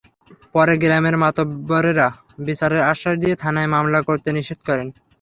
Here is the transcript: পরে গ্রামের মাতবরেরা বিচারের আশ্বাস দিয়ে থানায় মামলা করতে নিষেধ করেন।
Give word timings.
পরে 0.53 0.73
গ্রামের 0.77 1.15
মাতবরেরা 1.23 2.07
বিচারের 2.47 2.81
আশ্বাস 2.91 3.15
দিয়ে 3.21 3.35
থানায় 3.35 3.69
মামলা 3.75 3.99
করতে 4.07 4.29
নিষেধ 4.37 4.59
করেন। 4.67 4.87